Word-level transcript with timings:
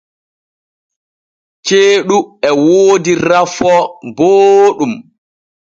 Ceeɗu 1.65 2.17
e 2.47 2.49
woodi 2.63 3.13
rafoo 3.29 3.81
booɗɗum. 4.15 4.93